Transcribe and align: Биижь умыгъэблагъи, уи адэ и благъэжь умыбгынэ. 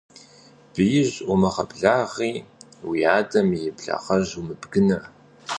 Биижь 0.73 1.17
умыгъэблагъи, 1.31 2.33
уи 2.87 2.99
адэ 3.17 3.41
и 3.67 3.69
благъэжь 3.77 4.33
умыбгынэ. 4.39 4.99